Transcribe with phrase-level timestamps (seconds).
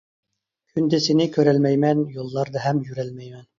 [0.71, 3.49] كۈندە سېنى كۆرەلمەيمەن، يوللاردا ھەم يۈرەلمەيمەن.